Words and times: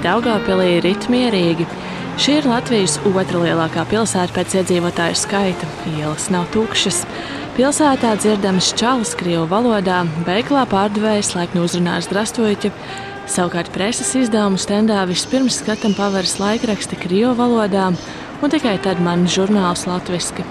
apstākļi 0.00 0.04
Daugāpilī 0.04 0.78
ir 0.78 0.84
ritmierīgi. 0.84 1.66
Šī 2.18 2.40
ir 2.40 2.46
Latvijas 2.48 2.98
otra 3.04 3.40
lielākā 3.40 3.84
pilsēta 3.88 4.32
pēc 4.34 4.54
iedzīvotāju 4.60 5.16
skaita. 5.16 5.66
Ielas 5.96 6.30
nav 6.30 6.48
tukšas. 6.52 7.04
Pilsētā 7.56 8.16
dzirdams 8.16 8.74
čalis 8.76 9.14
krievu 9.14 9.46
valodā, 9.48 10.06
veiklā 10.26 10.66
pārdevējs 10.68 11.34
laipni 11.34 11.60
uzrunās 11.60 12.08
Drastojiķi. 12.08 12.72
Savukārt 13.26 13.70
preses 13.72 14.14
izdevumu 14.14 14.58
stendā 14.58 15.04
vispirms 15.06 15.60
skatam 15.60 15.94
paveras 15.94 16.38
laikraksti 16.40 16.96
krievu 16.96 17.34
valodā 17.36 17.92
un 18.40 18.50
tikai 18.50 18.78
tad 18.82 19.00
man 19.00 19.26
žurnāls 19.28 19.86
latviski. 19.86 20.44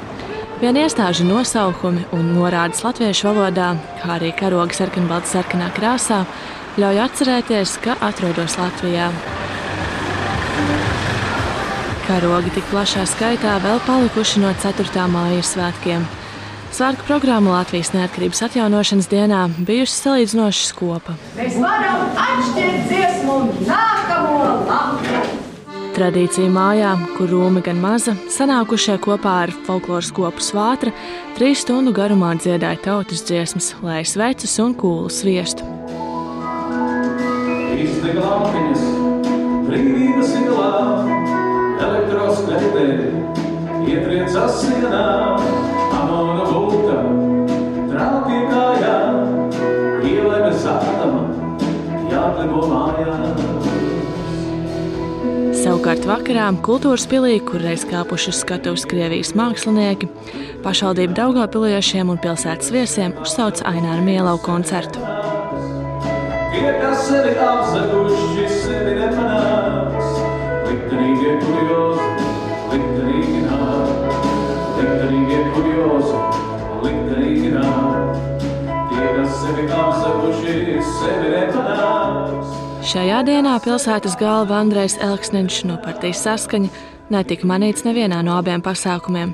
Vien 0.61 0.75
iestāžu 0.75 1.25
nosaukumi 1.25 2.05
un 2.13 2.33
norādes 2.35 2.83
latviešu 2.83 3.31
valodā, 3.31 3.73
kā 4.01 4.15
arī 4.17 4.33
karoga 4.35 4.75
sarkanbalta 4.75 5.31
sarkanā 5.31 5.71
krāsā, 5.75 6.25
ļauj 6.79 7.03
atcerēties, 7.07 7.77
ka 7.83 7.99
atrodos 8.09 8.59
Latvijā. 8.59 9.09
Karogi 12.09 12.49
tik 12.55 12.65
plašā 12.71 13.03
skaitā 13.05 13.59
vēl 13.61 13.77
palikuši 13.85 14.41
no 14.41 14.53
4. 14.63 15.03
māja 15.13 15.43
svētkiem. 15.45 16.07
Svētku 16.73 17.05
programma 17.07 17.55
Latvijas 17.57 17.91
neatkarības 17.95 18.43
atjaunošanas 18.45 19.09
dienā 19.09 19.43
bijusi 19.65 19.95
salīdzinoši 20.03 20.67
skopa. 20.69 21.15
Mēs 21.37 21.57
varam 21.61 22.11
atšķirt 22.13 22.89
dziesmu 22.89 23.37
nākamo 23.65 24.35
lapu. 24.69 25.23
Tradīcija 25.97 26.49
mājā, 26.53 26.91
kur 27.17 27.29
rūmi 27.33 27.63
gan 27.65 27.81
maza, 27.81 28.13
sanākušie 28.31 28.99
kopā 29.03 29.33
ar 29.47 29.53
folkloras 29.65 30.13
kopu 30.15 30.45
svātra, 30.45 30.93
trīs 31.35 31.65
stundu 31.65 31.91
garumā 31.97 32.35
dziedāja 32.39 32.79
tautas 32.85 33.25
dziesmas, 33.25 33.73
lai 33.83 34.03
sveicas 34.07 34.53
un 34.63 34.77
kūlu 34.77 35.09
sviestu. 35.11 35.65
Izdega 37.79 38.23
lampiņas, 38.23 38.98
brīvības 39.69 40.31
ielā, 40.39 40.69
elektrosklepē, 41.85 42.85
ietriec 43.85 44.37
asienā, 44.43 45.03
amona 45.93 46.47
gulta, 46.49 46.97
trāpīja 47.91 48.47
kājā, 48.49 48.95
ielēma 50.09 50.51
zātama, 50.63 51.23
jāplibo 52.09 52.65
mājā. 52.71 53.17
Savukārt 55.59 56.05
vakarā 56.07 56.47
kultūras 56.65 57.05
pilī, 57.11 57.35
kur 57.43 57.61
reiz 57.61 57.83
kāpuši 57.85 58.31
uz 58.31 58.41
skatuves 58.41 58.87
Krievijas 58.89 59.35
mākslinieki, 59.37 60.07
pašvaldību 60.63 61.17
Daugavpiliešiem 61.19 62.09
un 62.09 62.19
pilsētas 62.23 62.71
viesiem 62.73 63.13
uzsauca 63.21 63.67
Aināru 63.69 64.07
Mielau 64.07 64.39
koncertu. 64.41 65.03
Tie, 66.49 66.71
kas 66.81 67.05
sevi 67.11 67.35
apzaguši, 67.43 68.18
Šajā 83.19 83.33
dienā 83.35 83.57
pilsētas 83.59 84.13
galva 84.15 84.61
Andrejs 84.61 84.93
Elksniņš 85.03 85.55
no 85.67 85.73
partijas 85.83 86.21
saskaņa 86.23 86.69
netika 87.11 87.49
manīts 87.51 87.83
nevienā 87.83 88.21
no 88.23 88.37
abiem 88.39 88.63
pasākumiem. 88.63 89.33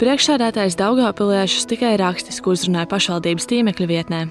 Priekšsēdētājs 0.00 0.74
Daugavpiliešus 0.80 1.68
tikai 1.70 1.92
rakstiski 2.02 2.50
uzrunāja 2.50 2.90
pašvaldības 2.90 3.46
tīmekļa 3.46 3.86
vietnē. 3.92 4.24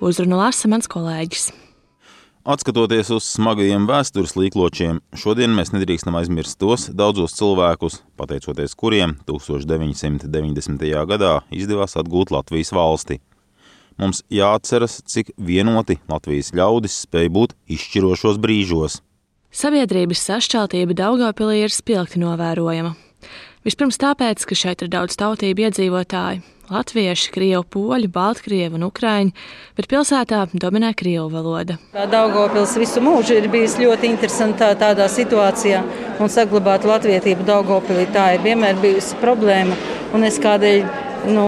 Uzrunu 0.00 0.40
lasa 0.40 0.72
mans 0.72 0.88
kolēģis. 0.88 1.50
Atskatoties 2.48 3.12
uz 3.12 3.28
smagajiem 3.28 3.84
vēstures 3.84 4.32
līkločiem, 4.40 5.04
šodien 5.12 5.52
mēs 5.52 5.74
nedrīkstam 5.76 6.16
aizmirst 6.16 6.56
tos 6.64 6.88
daudzos 6.96 7.36
cilvēkus, 7.36 8.00
pateicoties 8.16 8.72
kuriem 8.72 9.18
1990. 9.28 10.88
gadā 11.12 11.42
izdevās 11.52 12.00
atgūt 12.00 12.32
Latvijas 12.32 12.72
valsti. 12.72 13.20
Mums 14.00 14.22
jāatceras, 14.32 15.02
cik 15.04 15.34
vienoti 15.36 15.98
Latvijas 16.08 16.54
ļaudis 16.56 17.02
spēja 17.04 17.32
būt 17.36 17.52
izšķirošos 17.68 18.38
brīžos. 18.40 19.02
Sabiedrības 19.52 20.22
sašķeltība 20.24 20.96
Daugavpilī 20.96 21.66
ir 21.66 21.74
spilgti 21.74 22.22
novērojama. 22.22 22.94
Vispirms 23.66 24.00
tāpēc, 24.00 24.46
ka 24.48 24.56
šeit 24.56 24.80
ir 24.80 24.88
daudz 24.88 25.18
tautību 25.20 25.66
iedzīvotāju- 25.66 26.40
latvieši, 26.76 27.28
krievi, 27.34 27.60
poļi, 27.74 28.08
baltkrievi 28.14 28.78
un 28.78 28.86
ukrāņi, 28.88 29.34
bet 29.76 29.90
pilsētā 29.90 30.46
dominē 30.54 30.94
krievu 30.96 31.28
valoda. 31.34 31.76
Daugopils 31.92 32.78
visu 32.80 33.04
mūžu 33.04 33.36
ir 33.36 33.50
bijis 33.52 33.76
ļoti 33.76 34.08
interesantā 34.14 34.72
tādā 34.80 35.10
situācijā 35.12 35.84
un 36.20 36.28
saglabāt 36.28 36.88
latvietību 36.88 37.44
Daugopilī. 37.44 38.06
Tā 38.14 38.34
ir 38.34 38.40
vienmēr 38.48 38.80
bijusi 38.80 39.20
problēma 39.20 39.76
un 40.14 40.24
es 40.24 40.38
kādēļ, 40.38 40.84
nu, 41.36 41.46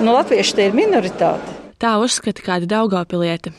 nu 0.00 0.12
latvieši 0.16 0.54
te 0.54 0.70
ir 0.70 0.72
minoritāte. 0.72 1.49
Tā 1.80 1.94
uzskata 1.96 2.42
kāda 2.44 2.66
Daugavpilieta. 2.68 3.54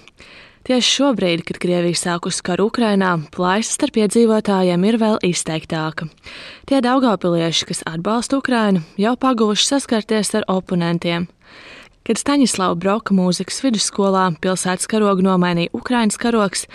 Tieši 0.61 0.91
šobrīd, 0.93 1.41
kad 1.41 1.57
Krievija 1.57 1.97
sākusi 1.97 2.43
karu 2.45 2.67
Ukrainā, 2.69 3.15
plaisa 3.33 3.73
starp 3.73 3.95
iedzīvotājiem 3.97 4.83
ir 4.85 4.97
vēl 5.01 5.17
izteiktāka. 5.25 6.05
Tie 6.69 6.83
Daugavpilieši, 6.85 7.65
kas 7.71 7.81
atbalsta 7.89 8.37
Ukrainu, 8.37 8.83
jau 9.01 9.15
paguvuši 9.17 9.65
saskarties 9.71 10.35
ar 10.37 10.45
oponentiem. 10.53 11.25
Kad 12.05 12.21
Staņislava 12.21 12.77
Broka 12.77 13.17
mūzikas 13.17 13.57
vidusskolā 13.65 14.27
pilsētas 14.37 14.85
karogu 14.85 15.25
nomainīja 15.25 15.73
Ukrainas 15.73 16.21
karogs, 16.21 16.67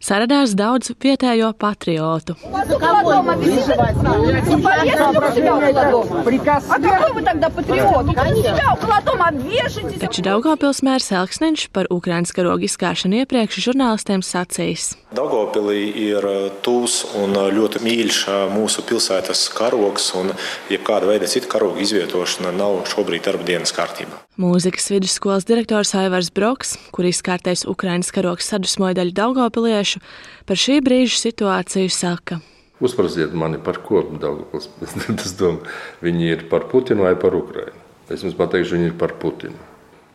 saradās 0.00 0.54
daudz 0.58 0.92
vietējo 1.00 1.52
patriotu. 1.60 2.36
Taču 10.00 10.24
Daugavpils 10.26 10.82
mērs 10.86 11.10
Elksniņš 11.20 11.66
par 11.76 11.90
Ukrainas 11.92 12.32
karogu 12.36 12.66
izkāršanu 12.68 13.22
iepriekš 13.22 13.60
žurnālistiem 13.68 14.24
sacījis. 14.24 14.94
Daugopilī 15.14 15.84
ir 16.06 16.26
tūs 16.64 17.02
un 17.20 17.36
ļoti 17.56 17.82
mīļš 17.84 18.22
mūsu 18.54 18.84
pilsētas 18.88 19.48
karogs, 19.54 20.12
un 20.18 20.32
jebkāda 20.72 21.10
veida 21.10 21.30
cita 21.30 21.50
karoga 21.50 21.82
izvietošana 21.84 22.54
nav 22.56 22.84
šobrīd 22.90 23.26
darba 23.26 23.46
dienas 23.46 23.74
kārtībā. 23.76 24.22
Mūzikas 24.40 24.86
vidusskolas 24.88 25.44
direktors 25.44 25.90
Aivars 25.98 26.30
Broks, 26.32 26.70
kur 26.96 27.04
izkārtais 27.04 27.66
Ukrainas 27.68 28.08
karogs 28.14 28.46
sadusmoja 28.48 28.96
daļu 28.96 29.12
Daugavpiliešu, 29.18 30.00
par 30.48 30.56
šī 30.56 30.78
brīža 30.86 31.18
situāciju 31.26 31.90
saka. 31.92 32.38
Uzprasiet 32.80 33.34
mani 33.36 33.60
par 33.60 33.82
ko 33.84 34.00
Daugavpils. 34.08 34.70
Es 34.86 35.34
domāju, 35.40 35.68
viņi 36.00 36.32
ir 36.32 36.46
par 36.48 36.70
Putinu 36.70 37.04
vai 37.04 37.12
par 37.20 37.36
Ukrainu. 37.36 37.76
Es 38.08 38.24
jums 38.24 38.38
pateikšu, 38.38 38.78
viņi 38.78 38.88
ir 38.94 38.96
par 39.02 39.12
Putinu. 39.20 39.60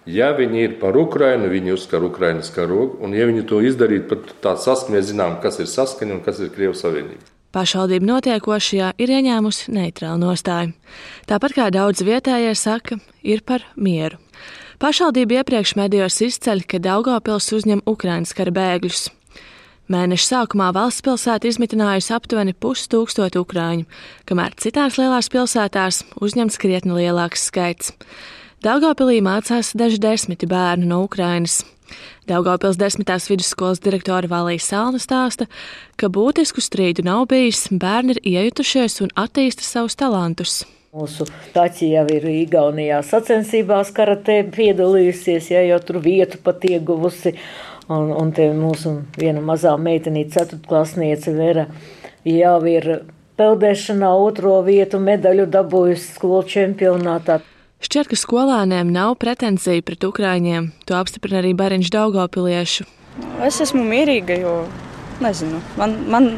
Ja 0.09 0.31
viņi 0.37 0.63
ir 0.63 0.75
par 0.81 0.97
Ukrajinu, 0.97 1.51
viņi 1.53 1.75
uzskar 1.75 2.01
Ukraiņas 2.09 2.49
karogu, 2.55 2.97
un 3.05 3.13
ja 3.13 3.29
viņi 3.29 3.45
to 3.51 3.61
izdarītu, 3.61 4.09
pat 4.09 4.33
tā 4.41 4.57
saskaņā 4.65 5.05
zinām, 5.05 5.37
kas 5.43 5.61
ir 5.61 5.69
saskaņa 5.69 6.17
un 6.17 6.25
kas 6.25 6.41
ir 6.41 6.49
Krievijas 6.55 6.81
Savienība. 6.81 7.29
Pašvaldība 7.55 8.09
notiekošajā 8.09 8.89
ir 8.99 9.11
ieņēmusi 9.15 9.71
neitrālu 9.71 10.19
nostāju. 10.25 10.73
Tāpat 11.29 11.55
kā 11.55 11.69
daudz 11.71 12.03
vietējie 12.03 12.51
saka, 12.59 12.97
ir 13.23 13.45
par 13.47 13.63
mieru. 13.79 14.19
Pašvaldība 14.83 15.39
iepriekš 15.39 15.77
medijos 15.79 16.19
izceļ, 16.19 16.65
ka 16.67 16.81
Daugopils 16.83 17.47
uzņem 17.55 17.85
Ukraiņas 17.87 18.35
kara 18.35 18.51
bēgļus. 18.57 19.05
Mēneša 19.87 20.25
sākumā 20.25 20.71
valsts 20.75 21.05
pilsēta 21.05 21.47
izmitinājusi 21.47 22.11
aptuveni 22.17 22.55
pustūkstotu 22.59 23.45
ukrāņu, 23.45 23.85
kamēr 24.27 24.57
citās 24.59 24.97
lielās 24.99 25.29
pilsētās 25.31 26.01
uzņemts 26.19 26.59
krietni 26.59 26.97
lielāks 26.97 27.47
skaits. 27.51 27.93
Daugopilī 28.65 29.21
mācās 29.23 29.71
daži 29.77 30.01
desmiti 30.01 30.49
bērnu 30.49 30.89
no 30.89 31.03
Ukrainas. 31.05 31.61
Daugopils 32.29 32.79
desmitās 32.81 33.29
vidusskolas 33.29 33.81
direktora 33.83 34.29
Valija 34.31 34.63
Salna 34.63 35.01
stāsta, 35.01 35.49
ka 35.99 36.09
būtisku 36.09 36.63
strīdu 36.63 37.05
nav 37.05 37.27
bijis, 37.31 37.67
bērni 37.71 38.15
ir 38.15 38.23
iejutušies 38.35 39.01
un 39.05 39.13
attīsta 39.15 39.65
savus 39.65 39.97
talantus. 39.99 40.63
Mūsu 40.95 41.25
taķi 41.51 41.89
jau 41.91 42.05
ir 42.15 42.25
Igaunijā 42.31 43.01
sacensībās 43.03 43.89
karatē 43.95 44.37
piedalījusies, 44.55 45.49
ja 45.51 45.63
jau 45.67 45.79
tur 45.83 45.99
vietu 46.05 46.39
pat 46.43 46.63
ieguvusi. 46.69 47.35
Un, 47.91 48.13
un 48.15 48.31
te 48.33 48.47
mūsu 48.55 48.95
viena 49.19 49.43
mazā 49.45 49.75
meitenīte, 49.77 50.39
ceturtklasniece 50.39 51.35
Vera, 51.35 51.67
jau 52.25 52.55
ir 52.71 52.87
peldēšanā 53.37 54.09
otro 54.23 54.55
vietu 54.65 55.01
medaļu 55.03 55.49
dabūjusi 55.51 56.15
skolu 56.15 56.41
čempionātā. 56.55 57.41
Šķiet, 57.85 58.09
ka 58.09 58.17
skolēniem 58.17 58.89
nav 58.89 59.13
pretenziju 59.21 59.83
pret 59.85 60.05
ukrāņiem. 60.07 60.71
To 60.89 60.97
apstiprina 60.97 61.43
arī 61.43 61.53
Bariņš 61.57 61.91
Daugopiliešu. 61.93 62.87
Es 63.45 63.59
esmu 63.61 63.83
mierīga, 63.85 64.39
jo 64.41 64.53
nezinu. 65.21 65.61
Man, 65.77 65.93
man 66.09 66.31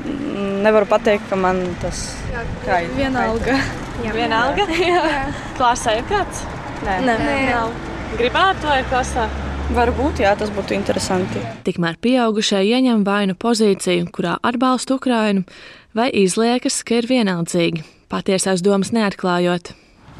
nevaru 0.66 0.90
pateikt, 0.92 1.30
ka 1.32 1.40
man 1.40 1.64
tas 1.82 2.04
ir 2.36 2.92
vienalga. 2.98 3.56
Jā, 4.04 4.12
vienalga? 4.14 4.68
Jā. 4.76 5.24
Klasē 5.58 5.98
ir 6.02 6.06
kāds? 6.12 6.44
Nē, 6.84 7.00
Nē. 7.08 7.18
Nē. 7.24 7.40
nav. 7.54 7.72
Gribētu 8.20 8.68
vai 8.70 8.82
klasē? 8.92 9.26
Varbūt, 9.74 10.22
jā, 10.24 10.36
tas 10.40 10.52
būtu 10.56 10.76
interesanti. 10.78 11.42
Tikmēr 11.68 11.98
pieaugušie 12.04 12.62
ieņem 12.70 13.02
vainu 13.08 13.36
pozīciju, 13.40 14.06
kurā 14.16 14.38
atbalsta 14.46 14.96
Ukrainu, 14.96 15.44
vai 15.98 16.08
izliekas, 16.12 16.84
ka 16.88 17.02
ir 17.02 17.10
vienaldzīgi, 17.10 17.84
patiesās 18.12 18.64
domas 18.64 18.94
neatklājot. 18.96 19.74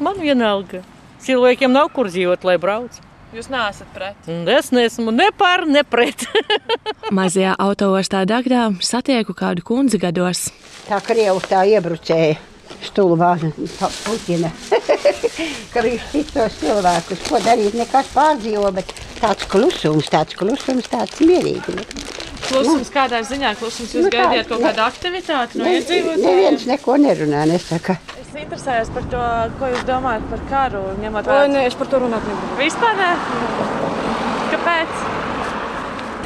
Man 0.04 0.20
vienalga. 0.20 0.82
Cilvēkiem 1.24 1.72
nav 1.74 1.90
kur 1.94 2.10
dzīvot, 2.10 2.44
lai 2.46 2.56
brauc. 2.62 3.00
Jūs 3.34 3.50
neesat 3.52 3.88
pret. 3.92 4.28
Un 4.32 4.46
Es 4.48 4.70
neesmu 4.72 5.12
ne 5.12 5.28
par, 5.36 5.66
ne 5.68 5.82
pret. 5.84 6.24
Mazajā 7.18 7.52
autoostā 7.60 8.22
Dagdā 8.28 8.70
satieku 8.80 9.36
kādu 9.36 9.64
kundzi 9.66 10.00
gados. 10.00 10.46
Tā 10.88 11.02
krievu 11.04 11.42
tā 11.44 11.66
iebrucēja 11.68 12.38
stulbā 12.88 13.34
Putina. 14.04 14.50
ka 15.72 15.82
viņš 15.84 16.08
cita 16.12 16.46
tos 16.46 16.58
cilvēkus, 16.62 17.24
ko 17.28 17.40
darīt, 17.44 17.76
nekas 17.76 18.10
pārdzīvo, 18.14 18.70
bet 18.78 18.94
tāds 19.20 19.48
klusums, 19.50 20.08
tāds 20.12 20.38
klusums, 20.38 20.88
tāds 20.88 21.20
mierīgi. 21.20 21.76
Klusums 22.48 22.90
kādā 22.94 23.20
ziņā, 23.28 23.52
klusums 23.60 23.92
jūs 23.94 24.06
Nu, 24.06 24.10
tā, 24.12 24.22
gaidījāt 24.22 24.48
kaut 24.48 24.64
kādu 24.64 24.84
aktivitāti 24.86 25.60
no 25.60 25.64
Ne- 25.64 25.74
iedzīvotājiem? 25.78 26.24
Neviens 26.24 26.66
neko 26.70 26.96
nerunā, 27.02 27.44
nesaka. 27.50 27.98
Es 28.20 28.32
interesējos 28.34 28.90
par 28.94 29.06
to, 29.12 29.22
ko 29.60 29.70
jūs 29.74 29.84
domājat 29.88 30.26
par 30.32 30.42
karu, 30.52 30.82
ņemot 31.02 31.30
Oi, 31.36 31.46
nē, 31.54 31.66
es 31.68 31.74
par 31.74 31.86
to 31.92 32.02
runāt 32.04 32.24
negribu. 32.28 32.58
Vispār 32.60 32.96
ne? 32.96 33.12
Kāpēc? 34.52 35.06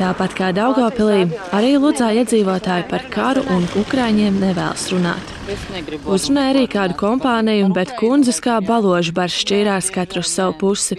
Tāpat 0.02 0.32
kā 0.34 0.48
Daugopilī, 0.56 1.26
arī 1.54 1.76
Ludzā 1.78 2.08
iedzīvotāji 2.16 2.88
par 2.90 3.04
karu 3.12 3.44
un 3.54 3.66
Ukraiņiem 3.78 4.38
nevēlas 4.40 4.88
runāt. 4.90 5.28
Uzrunāja 6.06 6.54
arī 6.54 6.64
kādu 6.70 6.96
kompāniju, 6.98 7.69
bet 7.76 7.92
kundzes 7.98 8.40
kā 8.42 8.56
baloži 8.64 9.12
bar 9.14 9.30
šķīrās 9.30 9.90
katru 9.94 10.22
savu 10.26 10.56
pusi. 10.58 10.98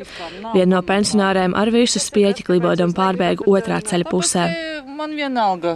Viena 0.53 0.75
no 0.75 0.81
pensionāriem 0.85 1.55
ar 1.57 1.71
visu 1.73 1.99
spieķi 1.99 2.45
klibodam 2.47 2.93
pārbēga 2.95 3.47
otrā 3.49 3.81
ceļa 3.83 4.07
pusē. 4.11 4.45
Man 5.03 5.17
vienalga, 5.19 5.71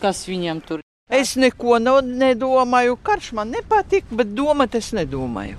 kas 0.00 0.22
viņam 0.24 0.60
tur 0.64 0.80
Es 1.12 1.34
neko 1.36 1.76
no, 1.82 1.98
nedomāju. 2.00 2.94
Karš 3.04 3.26
man 3.36 3.50
nepatīk, 3.52 4.06
bet 4.16 4.30
domāt 4.32 4.76
es 4.78 4.88
nedomāju. 4.96 5.58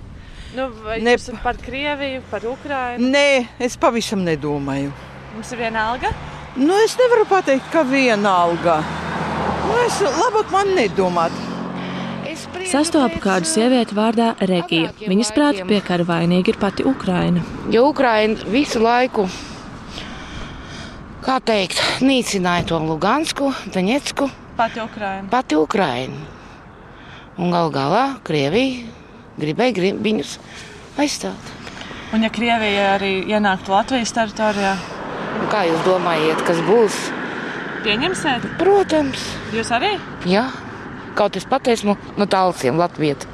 Nu, 0.56 0.66
vai 0.82 0.96
Ne- 1.06 1.18
par 1.44 1.60
Krieviju, 1.62 2.24
par 2.32 2.42
Ukrainu? 2.50 3.12
Nē, 3.12 3.46
es 3.60 3.78
pavisam 3.78 4.24
nedomāju. 4.26 4.90
Mums 5.36 5.52
ir 5.52 5.60
viena 5.60 5.84
alga? 5.92 6.10
Nu, 6.56 6.74
es 6.86 6.98
nevaru 6.98 7.28
pateikt, 7.30 7.70
ka 7.72 7.84
vienalga. 7.84 8.80
Nu, 9.68 9.78
es 9.86 10.02
labāk 10.02 10.52
man 10.52 10.74
nedomāt. 10.74 11.32
Sastopu 12.74 13.22
kādu 13.22 13.46
sievieti 13.46 13.94
vārdā 13.94 14.34
Regija. 14.40 14.96
Viņas 14.98 15.34
prāt 15.38 15.62
pie 15.68 15.82
kara 15.82 16.04
vainīga 16.04 16.56
ir 16.56 16.58
pati 16.58 16.84
Ukraina. 16.84 17.46
Jo 17.70 17.86
Ukraina 17.94 18.50
visu 18.50 18.82
laiku, 18.82 19.30
kā 21.26 21.38
teikt, 21.46 21.80
nīcināja 22.04 22.66
to 22.72 22.80
Lugansku, 22.82 23.52
Daņetsku, 23.74 24.30
Pati 24.58 24.82
Ukraina. 24.84 25.28
pati 25.32 25.56
Ukraina. 25.56 26.18
Un 27.38 27.52
gal 27.52 27.72
galā 27.72 28.04
Krievija 28.24 28.84
gribēja 29.40 29.74
grib 29.78 30.02
viņus 30.04 30.36
aizstāt. 31.00 31.52
Un 32.14 32.24
ja 32.26 32.30
Krievija 32.30 32.98
arī 32.98 33.24
ienāktu 33.32 33.72
Latvijas 33.72 34.12
teritorijā, 34.14 34.76
Kā 35.50 35.64
jūs 35.66 35.80
domājat, 35.86 36.42
kas 36.46 36.58
būs? 36.68 36.96
pieņemsiet? 37.84 38.44
Protams, 38.60 39.24
Jūs 39.56 39.72
arī? 39.74 39.98
jā. 40.26 40.50
Kaut 41.16 41.36
es 41.36 41.44
pateicu 41.46 41.96
no 42.18 42.26
tālsiem 42.26 42.78
Latvijas. 42.80 43.26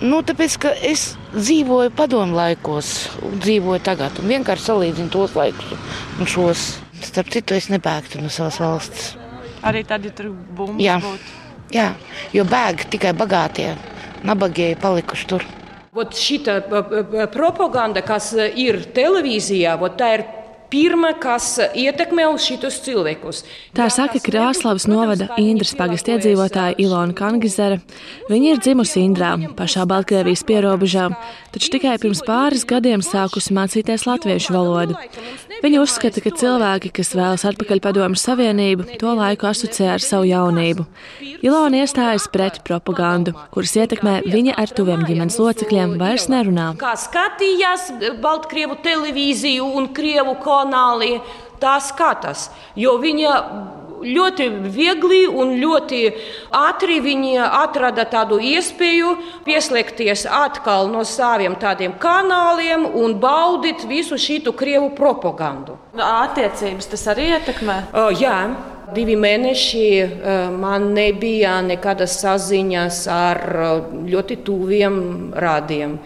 Nu, 0.00 0.22
tāpēc, 0.24 0.54
ka 0.58 0.70
es 0.80 1.16
dzīvoju 1.34 1.90
padomu 1.92 2.32
laikos, 2.36 3.10
dzīvoju 3.42 3.82
tagad, 3.84 4.16
un 4.22 4.28
vienkārši 4.30 4.64
salīdzinu 4.70 5.10
tos 5.12 5.34
laikus 5.36 5.74
un 6.18 6.26
šos. 6.26 6.78
Starp 7.04 7.30
citu, 7.32 7.56
es 7.56 7.70
nebēgtu 7.72 8.20
no 8.22 8.30
savas 8.32 8.60
valsts. 8.60 9.12
Arī 9.66 9.84
tad, 9.88 10.04
ja 10.04 10.12
tur 10.16 10.30
bumbas 10.32 10.82
Jā. 10.84 10.98
būtu. 11.04 11.38
Jā, 11.70 11.92
jo 12.34 12.42
bēg 12.48 12.88
tikai 12.90 13.12
bagātie, 13.14 13.68
nabagie 14.26 14.72
palikuši 14.80 15.26
tur. 15.30 15.44
Vot 15.94 16.14
šita 16.14 16.56
uh, 16.66 17.24
propaganda, 17.30 18.02
kas 18.06 18.32
uh, 18.34 18.46
ir 18.58 18.82
televīzijā, 18.94 19.76
vot 19.78 19.94
tā 19.98 20.12
ir 20.16 20.26
pirmā, 20.70 21.12
kas 21.20 21.56
ietekmē 21.58 22.28
uz 22.30 22.44
šitus 22.46 22.78
cilvēkus. 22.84 23.42
Tā 23.76 23.88
saka 23.92 24.20
Krāslavas 24.22 24.86
novada 24.90 25.28
Indras 25.40 25.74
pagasta 25.78 26.14
iedzīvotāja 26.14 26.78
Ilona 26.82 27.14
Kangizere. 27.16 27.80
Viņa 28.30 28.54
ir 28.54 28.62
dzimusi 28.62 29.02
Indrā, 29.02 29.34
pašā 29.58 29.86
Baltkrievijas 29.90 30.44
pierobežā, 30.46 31.08
taču 31.54 31.70
tikai 31.74 31.96
pirms 32.02 32.22
pāris 32.26 32.66
gadiem 32.68 33.02
sākusi 33.04 33.54
mācīties 33.56 34.06
latviešu 34.08 34.54
valodu. 34.54 34.96
Viņa 35.60 35.80
uzskata, 35.82 36.22
ka 36.24 36.32
cilvēki, 36.40 36.92
kas 37.00 37.12
vēlas 37.16 37.44
atpakaļ 37.50 37.82
padomju 37.84 38.20
savienību, 38.20 38.86
to 39.00 39.14
laiku 39.18 39.50
asociē 39.50 39.90
ar 39.94 40.04
savu 40.04 40.28
jaunību. 40.30 40.86
Ilona 41.44 41.82
iestājas 41.82 42.28
pret 42.32 42.62
propagandu, 42.66 43.34
kuras 43.54 43.74
ietekmē 43.76 44.20
viņa 44.28 44.56
ar 44.60 44.72
tuviem 44.76 45.04
ģimenes 45.08 45.40
locekļiem 45.40 45.98
vairs 46.00 46.30
nerunā. 46.32 46.70
Kā 46.80 46.94
skatījās 47.00 47.90
Baltkrievu 48.22 48.78
televīziju 48.84 49.68
un 49.80 49.90
Krievu 49.96 50.38
kanāli, 50.44 51.18
tā 51.60 51.76
skatās, 51.84 52.48
jo 52.78 52.96
viņa 53.02 53.36
ļoti 54.00 54.48
viegli 54.72 55.22
un 55.28 55.54
ļoti 55.60 56.00
ātri 56.56 57.00
viņi 57.04 57.36
atrada 57.44 58.06
tādu 58.08 58.40
iespēju 58.40 59.14
pieslēgties 59.46 60.26
atkal 60.26 60.90
no 60.92 61.04
saviem 61.04 61.56
tādiem 61.60 61.96
kanāliem 62.00 62.86
un 63.00 63.16
baudīt 63.20 63.86
visu 63.88 64.18
šītu 64.20 64.54
krievu 64.56 64.90
propagandu. 64.96 65.78
Attiecības 65.96 66.90
tas 66.92 67.06
arī 67.12 67.30
ietekmē. 67.36 67.76
Uh, 67.92 68.10
jā, 68.16 68.36
divi 68.94 69.16
mēneši 69.20 69.84
uh, 70.00 70.40
man 70.54 70.90
nebija 70.96 71.58
nekādas 71.66 72.18
saziņas 72.22 73.04
ar 73.14 73.44
uh, 73.50 73.92
ļoti 74.10 74.40
tuviem 74.46 74.96
rādiem. 75.36 75.98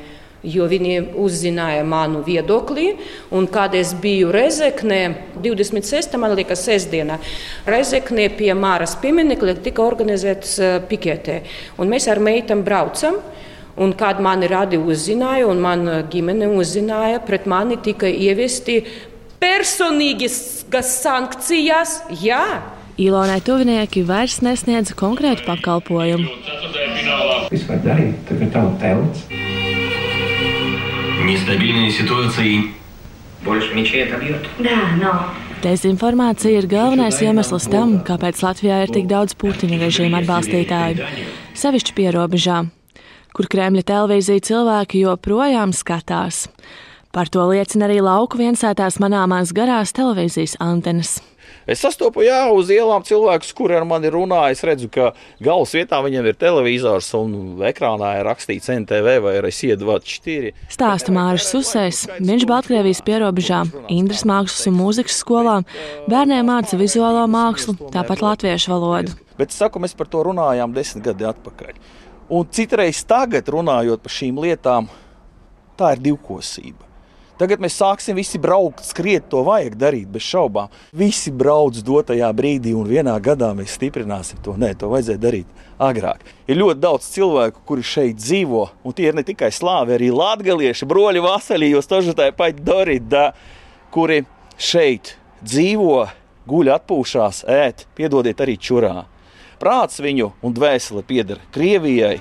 Jo 0.45 0.67
viņi 0.69 0.99
uzzināja 1.17 1.85
manu 1.89 2.21
viedokli, 2.27 2.91
un 3.33 3.47
kad 3.49 3.73
es 3.79 3.95
biju 3.97 4.29
Rezeknē, 4.35 5.01
26. 5.41 6.19
man 6.21 6.35
liekas, 6.37 6.67
sestdienā, 6.69 7.17
Rezeknē 7.65 8.29
pie 8.37 8.51
Māras 8.53 8.93
pieminekļa 9.01 9.57
tika 9.65 9.85
organizēts 9.87 10.59
uh, 10.61 10.77
piketē. 10.91 11.41
Un 11.81 11.89
mēs 11.89 12.11
ar 12.13 12.21
meitām 12.21 12.61
braucam, 12.67 13.17
un 13.81 13.97
kad 13.97 14.21
mani 14.23 14.49
radi 14.51 14.79
uzzināja, 14.79 15.49
un 15.49 15.65
mana 15.65 16.03
ģimene 16.11 16.53
uzzināja, 16.53 17.25
pret 17.25 17.49
mani 17.51 17.81
tika 17.83 18.11
ieviesti 18.11 18.83
personīgas 19.43 20.65
sankcijas. 21.03 22.03
Jā. 22.23 22.45
Ilonai 23.01 23.41
tuvinieki 23.43 24.05
vairs 24.07 24.39
nesniedz 24.47 24.93
konkrētu 24.95 25.49
pakalpojumu. 25.49 26.29
Vispār 27.51 27.83
darīt, 27.83 28.21
tā 28.29 28.39
kā 28.39 28.51
tavu 28.55 29.34
telts. 31.24 31.24
Нестабильные 31.24 31.92
ситуации 31.92 32.74
больше 33.44 33.74
мечей 33.74 34.06
отобьет. 34.06 34.48
Да, 34.60 34.96
но 35.02 35.34
Dezinformācija 35.60 36.56
ir 36.56 36.68
galvenais 36.72 37.18
iemesls 37.20 37.66
tam, 37.68 37.98
kāpēc 38.08 38.40
Latvijā 38.40 38.78
ir 38.86 38.94
tik 38.96 39.10
daudz 39.12 39.36
Putina 39.36 39.76
režīma 39.76 40.22
atbalstītāju, 40.22 41.04
sevišķi 41.52 41.96
pierobežā, 41.98 42.62
kur 43.36 43.50
Kremļa 43.52 43.84
televīzija 43.84 44.40
cilvēki 44.40 45.04
joprojām 45.04 45.74
skatās. 45.76 46.46
Par 47.12 47.28
to 47.28 47.44
liecina 47.52 47.90
arī 47.90 48.00
lauku 48.00 48.40
viensētās 48.40 49.02
manāmās 49.04 49.52
garās 49.52 49.92
televīzijas 49.92 50.56
antenas. 50.64 51.18
Es 51.65 51.81
sastopu 51.81 52.21
jā, 52.25 52.43
uz 52.53 52.69
ielām 52.73 53.05
cilvēkus, 53.07 53.55
kuriem 53.57 53.81
ar 53.81 53.87
mani 53.89 54.11
runā. 54.13 54.43
Es 54.53 54.61
redzu, 54.67 54.91
ka 54.93 55.13
galvas 55.43 55.73
vietā 55.77 56.01
viņiem 56.05 56.29
ir 56.29 56.37
televizors 56.37 57.09
un 57.17 57.63
ekrānā 57.65 58.19
ir 58.19 58.29
rakstīts 58.29 58.69
NTV 58.75 59.17
vai 59.25 59.35
RSIDVAT 59.41 60.05
4. 60.11 60.53
Stāsta 60.75 61.15
Māris 61.15 61.49
Susēs. 61.49 62.05
Viņš 62.21 62.47
Baltkrievijas 62.51 63.01
pierobežā, 63.07 63.65
Indras 63.93 64.27
mākslas 64.29 64.69
un 64.69 64.77
mūzikas 64.77 65.17
skolā, 65.25 65.59
bērniem 66.11 66.53
māca 66.53 66.77
vizuālo 66.81 67.25
mākslu, 67.33 67.79
tāpat 67.95 68.25
latviešu 68.25 68.75
valodu. 68.75 69.17
Bet 69.39 69.51
es 69.51 69.59
saku, 69.59 69.81
mēs 69.83 69.97
par 69.97 70.11
to 70.13 70.21
runājām 70.29 70.77
desmit 70.77 71.09
gadi 71.09 71.27
atpakaļ. 71.33 71.79
Un 72.35 72.49
citreiz 72.53 73.01
tagad, 73.09 73.49
runājot 73.53 74.05
par 74.05 74.13
šīm 74.13 74.39
lietām, 74.45 74.93
tā 75.81 75.95
ir 75.97 76.05
divkosība. 76.11 76.94
Tagad 77.35 77.59
mēs 77.59 77.75
sāksim 77.81 78.15
visi 78.15 78.39
braukt, 78.39 78.85
skriet, 78.87 79.25
to 79.33 79.41
vajag 79.47 79.75
darīt 79.79 80.11
bez 80.15 80.23
šaubām. 80.23 80.71
Visi 80.95 81.33
brauc 81.35 81.81
dotajā 81.83 82.29
brīdī, 82.37 82.77
un 82.79 82.87
vienā 82.87 83.17
gadā 83.23 83.49
mēs 83.59 83.75
stiprināsim 83.75 84.39
to. 84.45 84.55
Nē, 84.61 84.71
to 84.79 84.91
vajadzēja 84.93 85.23
darīt 85.23 85.65
agrāk. 85.83 86.23
Ir 86.47 86.61
ļoti 86.61 86.83
daudz 86.85 87.09
cilvēku, 87.11 87.65
kuri 87.67 87.87
šeit 87.87 88.21
dzīvo, 88.23 88.69
un 88.87 88.95
tie 88.95 89.09
ir 89.11 89.19
ne 89.19 89.25
tikai 89.27 89.51
slāvi, 89.55 89.97
arī 89.97 90.13
latgalieši, 90.15 90.87
broļi 90.87 91.25
Vasaļi, 91.25 91.73
jūs 91.75 91.91
tožatāji 91.91 92.37
paļ 92.39 92.55
Dorida, 92.63 93.25
kuri 93.95 94.23
šeit 94.55 95.17
dzīvo, 95.43 96.05
guļ 96.47 96.71
atpūšās, 96.77 97.45
ēt, 97.51 97.89
piedodiet 97.99 98.47
arī 98.47 98.55
čurā. 98.63 99.09
Prāts 99.59 99.99
viņu 100.03 100.31
un 100.45 100.55
dvēsele 100.55 101.03
pieder 101.07 101.43
Krievijai, 101.55 102.19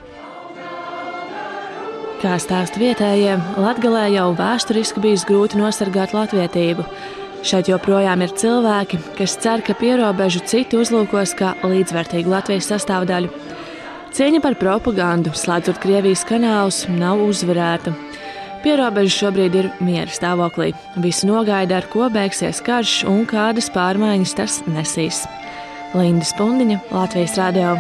Kā 2.24 2.38
stāsta 2.40 2.80
vietējie, 2.80 3.34
Latvijā 3.60 4.06
jau 4.14 4.30
vēsturiski 4.38 5.02
bijis 5.04 5.26
grūti 5.28 5.58
nosargāt 5.60 6.14
latvietību. 6.16 6.86
Šeit 7.44 7.68
joprojām 7.68 8.22
ir 8.24 8.32
cilvēki, 8.40 9.02
kas 9.18 9.34
cer, 9.44 9.60
ka 9.60 9.74
pierobežu 9.76 10.40
citi 10.48 10.80
uzlūkos 10.80 11.34
kā 11.36 11.50
līdzvērtīgu 11.68 12.32
Latvijas 12.32 12.70
sastāvdaļu. 12.72 13.28
Cīņa 14.16 14.40
par 14.40 14.56
propagandu, 14.56 15.34
slēdzot 15.36 15.82
Krievijas 15.84 16.24
kanālus, 16.30 16.86
nav 16.88 17.20
uzvarēta. 17.26 17.92
Pierobeža 18.64 19.18
šobrīd 19.18 19.58
ir 19.60 19.68
miera 19.84 20.08
stāvoklī. 20.08 20.70
Visi 21.04 21.28
nogaida, 21.28 21.82
ar 21.82 21.90
ko 21.92 22.08
beigsies 22.14 22.64
karš 22.64 23.02
un 23.12 23.26
kādas 23.28 23.68
pārmaiņas 23.76 24.38
tas 24.40 24.62
nesīs. 24.72 25.26
Linda 25.92 26.30
Spundiņa, 26.32 26.80
Latvijas 26.96 27.36
Rādio. 27.42 27.76